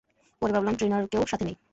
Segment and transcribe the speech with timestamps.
[0.41, 1.55] পরে ভাবলাম, ট্রেইনারকেও সাথে নেই।